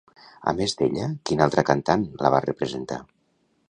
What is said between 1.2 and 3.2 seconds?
quina altra cantant la va representar?